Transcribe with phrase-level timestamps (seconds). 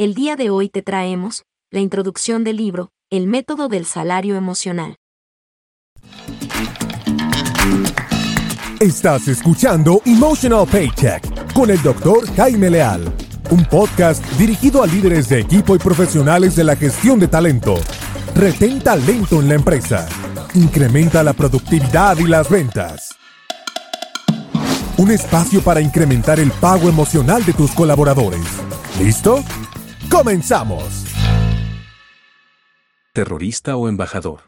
[0.00, 4.96] El día de hoy te traemos la introducción del libro El método del salario emocional.
[8.80, 13.12] Estás escuchando Emotional Paycheck con el doctor Jaime Leal,
[13.50, 17.74] un podcast dirigido a líderes de equipo y profesionales de la gestión de talento.
[18.34, 20.08] Retén talento en la empresa.
[20.54, 23.18] Incrementa la productividad y las ventas.
[24.96, 28.46] Un espacio para incrementar el pago emocional de tus colaboradores.
[28.98, 29.44] ¿Listo?
[30.10, 31.06] ¡Comenzamos!
[33.14, 34.40] Terrorista o embajador.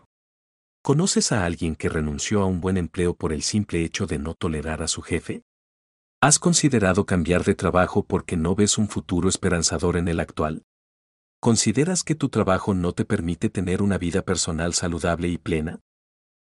[0.82, 4.34] ¿Conoces a alguien que renunció a un buen empleo por el simple hecho de no
[4.34, 5.44] tolerar a su jefe?
[6.20, 10.64] ¿Has considerado cambiar de trabajo porque no ves un futuro esperanzador en el actual?
[11.40, 15.78] ¿Consideras que tu trabajo no te permite tener una vida personal saludable y plena?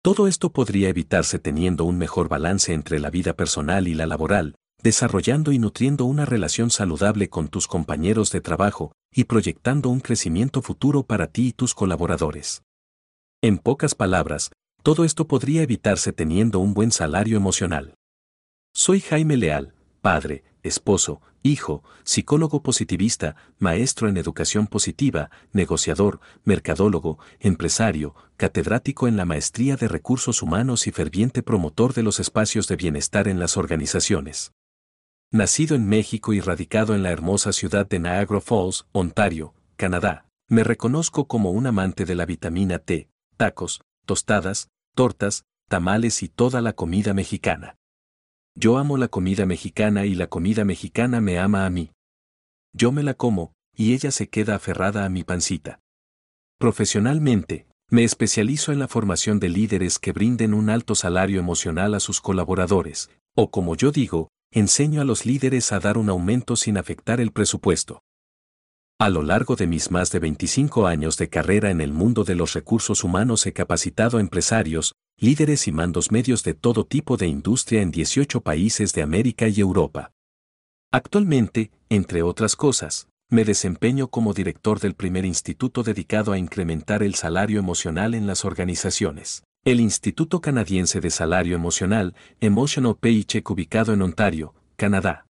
[0.02, 4.56] Todo esto podría evitarse teniendo un mejor balance entre la vida personal y la laboral,
[4.82, 10.62] desarrollando y nutriendo una relación saludable con tus compañeros de trabajo y proyectando un crecimiento
[10.62, 12.62] futuro para ti y tus colaboradores.
[13.42, 14.50] En pocas palabras,
[14.82, 17.94] todo esto podría evitarse teniendo un buen salario emocional.
[18.74, 28.14] Soy Jaime Leal, padre, esposo, hijo, psicólogo positivista, maestro en educación positiva, negociador, mercadólogo, empresario,
[28.36, 33.28] catedrático en la maestría de recursos humanos y ferviente promotor de los espacios de bienestar
[33.28, 34.52] en las organizaciones.
[35.36, 40.64] Nacido en México y radicado en la hermosa ciudad de Niagara Falls, Ontario, Canadá, me
[40.64, 46.72] reconozco como un amante de la vitamina T, tacos, tostadas, tortas, tamales y toda la
[46.72, 47.76] comida mexicana.
[48.54, 51.90] Yo amo la comida mexicana y la comida mexicana me ama a mí.
[52.72, 55.80] Yo me la como, y ella se queda aferrada a mi pancita.
[56.58, 62.00] Profesionalmente, me especializo en la formación de líderes que brinden un alto salario emocional a
[62.00, 66.78] sus colaboradores, o como yo digo, enseño a los líderes a dar un aumento sin
[66.78, 68.02] afectar el presupuesto.
[68.98, 72.36] A lo largo de mis más de 25 años de carrera en el mundo de
[72.36, 77.26] los recursos humanos he capacitado a empresarios, líderes y mandos medios de todo tipo de
[77.26, 80.12] industria en 18 países de América y Europa.
[80.90, 87.14] Actualmente, entre otras cosas, me desempeño como director del primer instituto dedicado a incrementar el
[87.14, 94.00] salario emocional en las organizaciones, el Instituto Canadiense de Salario Emocional, Emotional Paycheck ubicado en
[94.00, 95.26] Ontario, Canadá.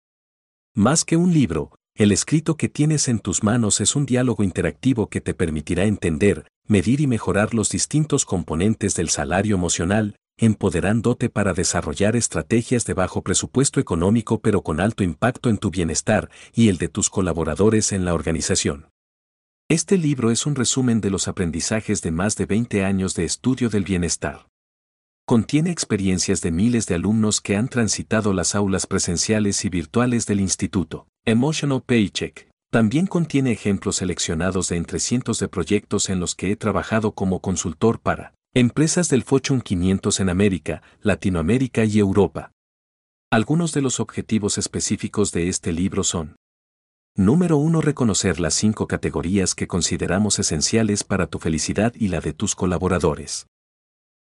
[0.75, 5.07] Más que un libro, el escrito que tienes en tus manos es un diálogo interactivo
[5.09, 11.55] que te permitirá entender, medir y mejorar los distintos componentes del salario emocional, empoderándote para
[11.55, 16.79] desarrollar estrategias de bajo presupuesto económico pero con alto impacto en tu bienestar y el
[16.79, 18.89] de tus colaboradores en la organización.
[19.71, 23.71] Este libro es un resumen de los aprendizajes de más de 20 años de estudio
[23.71, 24.47] del bienestar.
[25.27, 30.41] Contiene experiencias de miles de alumnos que han transitado las aulas presenciales y virtuales del
[30.41, 31.07] instituto.
[31.25, 32.47] Emotional Paycheck.
[32.71, 37.41] También contiene ejemplos seleccionados de entre cientos de proyectos en los que he trabajado como
[37.41, 42.53] consultor para empresas del Fortune 500 en América, Latinoamérica y Europa.
[43.33, 46.37] Algunos de los objetivos específicos de este libro son
[47.17, 47.81] Número 1.
[47.81, 53.47] Reconocer las cinco categorías que consideramos esenciales para tu felicidad y la de tus colaboradores.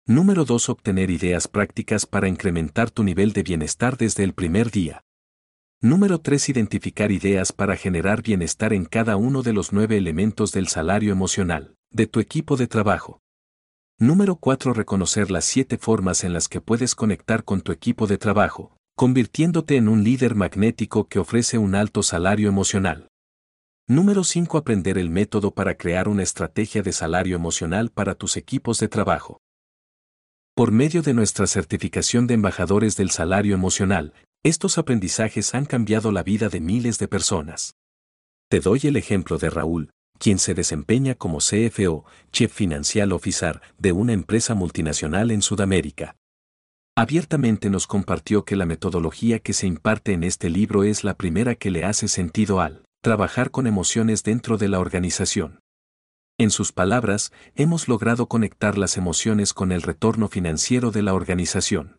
[0.06, 0.70] Número 2.
[0.70, 5.02] Obtener ideas prácticas para incrementar tu nivel de bienestar desde el primer día.
[5.82, 6.50] Número 3.
[6.50, 11.74] Identificar ideas para generar bienestar en cada uno de los nueve elementos del salario emocional,
[11.90, 13.22] de tu equipo de trabajo.
[13.98, 14.72] Número 4.
[14.72, 19.76] Reconocer las siete formas en las que puedes conectar con tu equipo de trabajo, convirtiéndote
[19.76, 23.08] en un líder magnético que ofrece un alto salario emocional.
[23.88, 24.58] Número 5.
[24.58, 29.42] Aprender el método para crear una estrategia de salario emocional para tus equipos de trabajo.
[30.56, 36.22] Por medio de nuestra certificación de embajadores del salario emocional, estos aprendizajes han cambiado la
[36.22, 37.74] vida de miles de personas.
[38.50, 39.90] Te doy el ejemplo de Raúl,
[40.20, 46.16] quien se desempeña como CFO, Chief Financial Officer, de una empresa multinacional en Sudamérica.
[46.96, 51.56] Abiertamente nos compartió que la metodología que se imparte en este libro es la primera
[51.56, 55.60] que le hace sentido al trabajar con emociones dentro de la organización.
[56.38, 61.98] En sus palabras, hemos logrado conectar las emociones con el retorno financiero de la organización.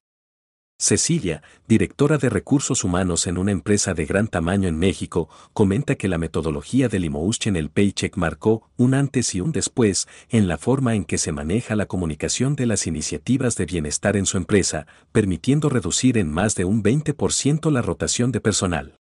[0.77, 6.09] Cecilia, directora de recursos humanos en una empresa de gran tamaño en México, comenta que
[6.09, 7.05] la metodología del
[7.45, 11.31] en el Paycheck marcó un antes y un después en la forma en que se
[11.31, 16.57] maneja la comunicación de las iniciativas de bienestar en su empresa, permitiendo reducir en más
[16.57, 18.97] de un 20% la rotación de personal.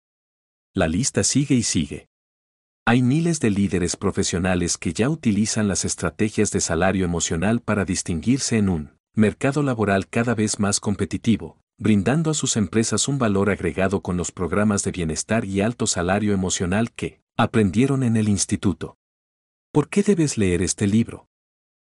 [0.74, 2.06] La lista sigue y sigue.
[2.84, 8.58] Hay miles de líderes profesionales que ya utilizan las estrategias de salario emocional para distinguirse
[8.58, 14.02] en un mercado laboral cada vez más competitivo, brindando a sus empresas un valor agregado
[14.02, 18.98] con los programas de bienestar y alto salario emocional que aprendieron en el instituto.
[19.72, 21.26] ¿Por qué debes leer este libro?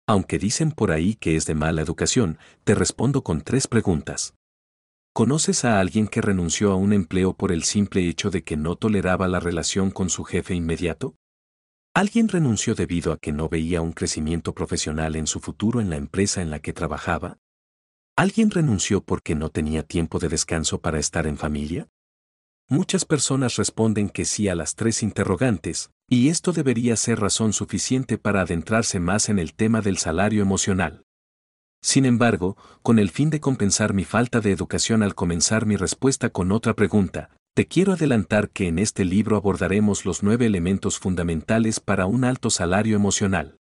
[0.06, 4.34] Aunque dicen por ahí que es de mala educación, te respondo con tres preguntas.
[5.12, 8.76] ¿Conoces a alguien que renunció a un empleo por el simple hecho de que no
[8.76, 11.14] toleraba la relación con su jefe inmediato?
[11.92, 15.96] ¿Alguien renunció debido a que no veía un crecimiento profesional en su futuro en la
[15.96, 17.36] empresa en la que trabajaba?
[18.16, 21.88] ¿Alguien renunció porque no tenía tiempo de descanso para estar en familia?
[22.68, 28.16] Muchas personas responden que sí a las tres interrogantes, y esto debería ser razón suficiente
[28.16, 31.02] para adentrarse más en el tema del salario emocional.
[31.82, 36.30] Sin embargo, con el fin de compensar mi falta de educación al comenzar mi respuesta
[36.30, 41.80] con otra pregunta, te quiero adelantar que en este libro abordaremos los nueve elementos fundamentales
[41.80, 43.58] para un alto salario emocional.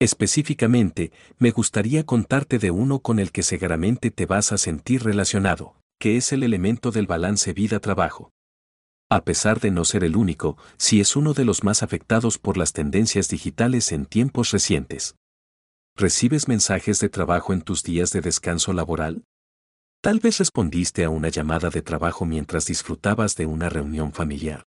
[0.00, 5.74] Específicamente, me gustaría contarte de uno con el que seguramente te vas a sentir relacionado,
[5.98, 8.30] que es el elemento del balance vida-trabajo.
[9.10, 12.56] A pesar de no ser el único, sí es uno de los más afectados por
[12.56, 15.16] las tendencias digitales en tiempos recientes.
[15.96, 19.24] ¿Recibes mensajes de trabajo en tus días de descanso laboral?
[20.00, 24.62] Tal vez respondiste a una llamada de trabajo mientras disfrutabas de una reunión familiar.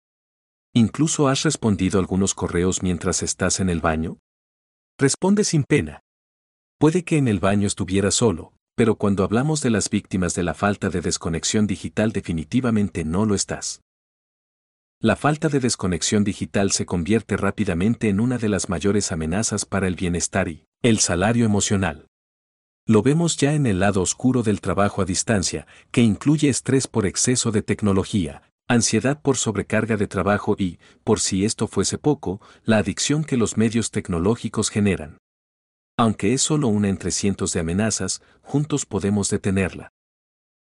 [0.72, 4.18] ¿Incluso has respondido algunos correos mientras estás en el baño?
[5.00, 6.00] Responde sin pena.
[6.76, 10.54] Puede que en el baño estuvieras solo, pero cuando hablamos de las víctimas de la
[10.54, 13.80] falta de desconexión digital definitivamente no lo estás.
[15.00, 19.86] La falta de desconexión digital se convierte rápidamente en una de las mayores amenazas para
[19.86, 22.08] el bienestar y, el salario emocional.
[22.84, 27.06] Lo vemos ya en el lado oscuro del trabajo a distancia, que incluye estrés por
[27.06, 32.78] exceso de tecnología, ansiedad por sobrecarga de trabajo y, por si esto fuese poco, la
[32.78, 35.18] adicción que los medios tecnológicos generan.
[35.96, 39.90] Aunque es solo una entre cientos de amenazas, juntos podemos detenerla.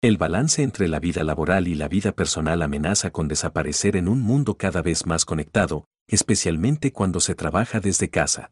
[0.03, 4.21] El balance entre la vida laboral y la vida personal amenaza con desaparecer en un
[4.21, 8.51] mundo cada vez más conectado, especialmente cuando se trabaja desde casa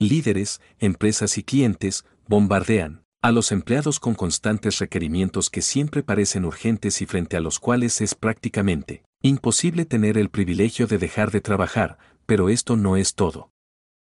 [0.00, 7.02] líderes, empresas y clientes, bombardean a los empleados con constantes requerimientos que siempre parecen urgentes
[7.02, 11.98] y frente a los cuales es prácticamente imposible tener el privilegio de dejar de trabajar,
[12.24, 13.50] pero esto no es todo.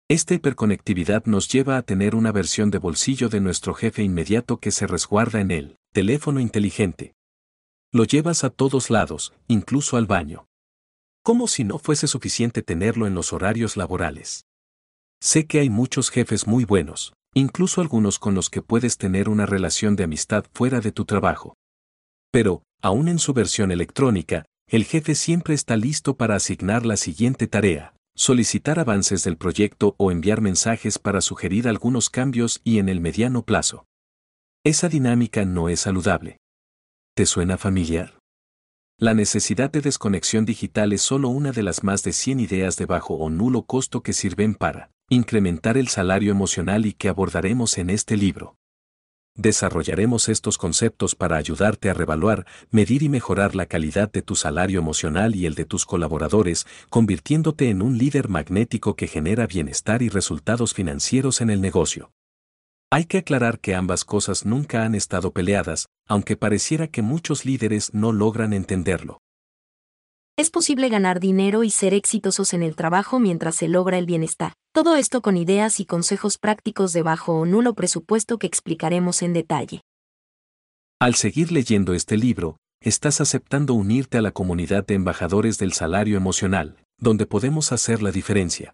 [0.09, 4.73] Esta hiperconectividad nos lleva a tener una versión de bolsillo de nuestro jefe inmediato que
[4.73, 7.15] se resguarda en el teléfono inteligente.
[7.93, 10.47] Lo llevas a todos lados, incluso al baño.
[11.23, 14.45] Como si no fuese suficiente tenerlo en los horarios laborales.
[15.21, 19.47] Sé que hay muchos jefes muy buenos, incluso algunos con los que puedes tener una
[19.47, 21.55] relación de amistad fuera de tu trabajo.
[22.31, 27.47] Pero, aún en su versión electrónica, el jefe siempre está listo para asignar la siguiente
[27.47, 33.01] tarea, solicitar avances del proyecto o enviar mensajes para sugerir algunos cambios y en el
[33.01, 33.87] mediano plazo.
[34.65, 36.37] Esa dinámica no es saludable.
[37.17, 38.19] ¿Te suena familiar?
[38.99, 42.85] La necesidad de desconexión digital es solo una de las más de 100 ideas de
[42.85, 47.91] bajo o nulo costo que sirven para incrementar el salario emocional y que abordaremos en
[47.91, 48.55] este libro.
[49.35, 54.79] Desarrollaremos estos conceptos para ayudarte a revaluar, medir y mejorar la calidad de tu salario
[54.79, 60.09] emocional y el de tus colaboradores, convirtiéndote en un líder magnético que genera bienestar y
[60.09, 62.13] resultados financieros en el negocio.
[62.89, 67.93] Hay que aclarar que ambas cosas nunca han estado peleadas, aunque pareciera que muchos líderes
[67.95, 69.19] no logran entenderlo.
[70.41, 74.55] Es posible ganar dinero y ser exitosos en el trabajo mientras se logra el bienestar.
[74.73, 79.35] Todo esto con ideas y consejos prácticos de bajo o nulo presupuesto que explicaremos en
[79.35, 79.83] detalle.
[80.99, 86.17] Al seguir leyendo este libro, estás aceptando unirte a la comunidad de embajadores del salario
[86.17, 88.73] emocional, donde podemos hacer la diferencia.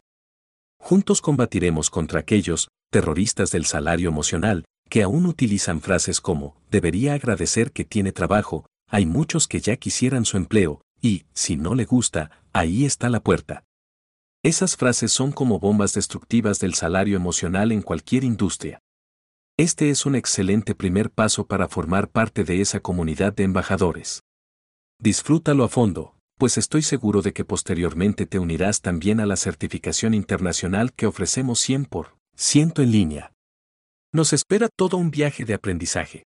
[0.81, 7.73] Juntos combatiremos contra aquellos, terroristas del salario emocional, que aún utilizan frases como, debería agradecer
[7.73, 12.33] que tiene trabajo, hay muchos que ya quisieran su empleo, y, si no le gusta,
[12.53, 13.65] ahí está la puerta.
[14.43, 18.81] Esas frases son como bombas destructivas del salario emocional en cualquier industria.
[19.57, 24.23] Este es un excelente primer paso para formar parte de esa comunidad de embajadores.
[24.99, 30.13] Disfrútalo a fondo, pues estoy seguro de que posteriormente te unirás también a la certificación
[30.13, 33.33] internacional que ofrecemos 100 por ciento en línea.
[34.13, 36.25] Nos espera todo un viaje de aprendizaje.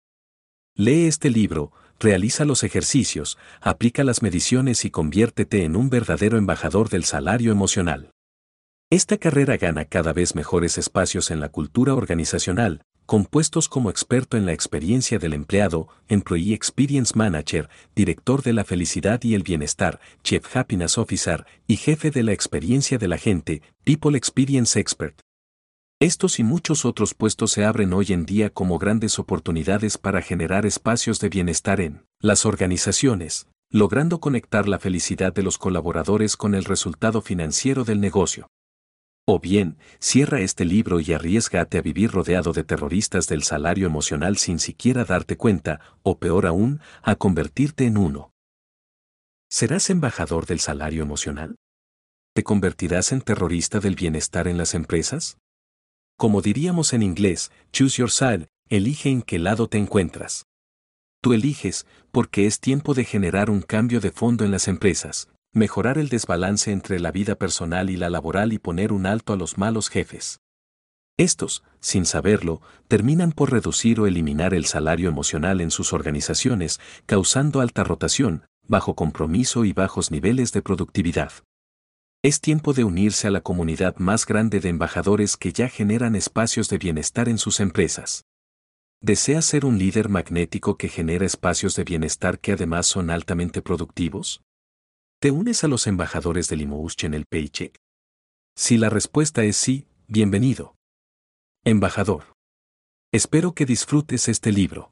[0.76, 6.90] Lee este libro, realiza los ejercicios, aplica las mediciones y conviértete en un verdadero embajador
[6.90, 8.12] del salario emocional.
[8.92, 14.46] Esta carrera gana cada vez mejores espacios en la cultura organizacional, compuestos como experto en
[14.46, 20.44] la experiencia del empleado, Employee Experience Manager, director de la felicidad y el bienestar, Chief
[20.56, 25.22] Happiness Officer y jefe de la experiencia de la gente, People Experience Expert.
[26.02, 30.66] Estos y muchos otros puestos se abren hoy en día como grandes oportunidades para generar
[30.66, 36.64] espacios de bienestar en las organizaciones, logrando conectar la felicidad de los colaboradores con el
[36.64, 38.48] resultado financiero del negocio.
[39.28, 44.38] O bien, cierra este libro y arriesgate a vivir rodeado de terroristas del salario emocional
[44.38, 48.32] sin siquiera darte cuenta, o peor aún, a convertirte en uno.
[49.50, 51.58] ¿Serás embajador del salario emocional?
[52.34, 55.38] ¿Te convertirás en terrorista del bienestar en las empresas?
[56.20, 60.48] Como diríamos en inglés, choose your side, elige en qué lado te encuentras.
[61.22, 65.98] Tú eliges, porque es tiempo de generar un cambio de fondo en las empresas, mejorar
[65.98, 69.58] el desbalance entre la vida personal y la laboral y poner un alto a los
[69.58, 70.42] malos jefes.
[71.16, 77.62] Estos, sin saberlo, terminan por reducir o eliminar el salario emocional en sus organizaciones, causando
[77.62, 81.32] alta rotación, bajo compromiso y bajos niveles de productividad.
[82.22, 86.68] Es tiempo de unirse a la comunidad más grande de embajadores que ya generan espacios
[86.68, 88.26] de bienestar en sus empresas.
[89.02, 94.42] ¿Deseas ser un líder magnético que genera espacios de bienestar que además son altamente productivos?
[95.22, 96.64] ¿Te unes a los embajadores del
[97.04, 97.78] en el Paycheck?
[98.54, 100.76] Si la respuesta es sí, bienvenido.
[101.64, 102.34] Embajador.
[103.14, 104.92] Espero que disfrutes este libro.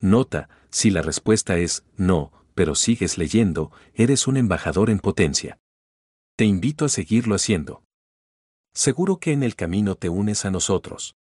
[0.00, 5.58] Nota, si la respuesta es no, pero sigues leyendo, eres un embajador en potencia.
[6.38, 7.82] Te invito a seguirlo haciendo.
[8.72, 11.16] Seguro que en el camino te unes a nosotros.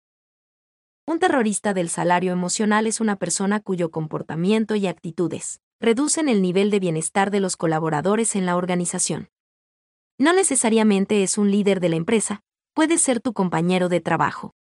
[1.06, 6.72] Un terrorista del salario emocional es una persona cuyo comportamiento y actitudes reducen el nivel
[6.72, 9.30] de bienestar de los colaboradores en la organización.
[10.18, 12.42] No necesariamente es un líder de la empresa,
[12.74, 14.56] puede ser tu compañero de trabajo.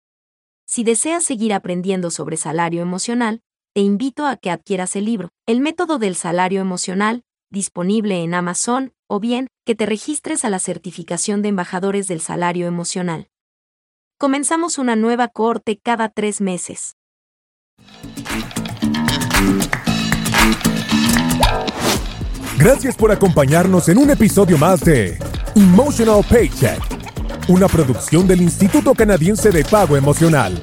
[0.66, 3.40] Si deseas seguir aprendiendo sobre salario emocional,
[3.72, 8.92] te invito a que adquieras el libro, El método del salario emocional, disponible en Amazon,
[9.12, 13.28] o bien, que te registres a la certificación de embajadores del salario emocional.
[14.18, 16.94] Comenzamos una nueva cohorte cada tres meses.
[22.56, 25.18] Gracias por acompañarnos en un episodio más de
[25.56, 26.80] Emotional Paycheck,
[27.48, 30.62] una producción del Instituto Canadiense de Pago Emocional.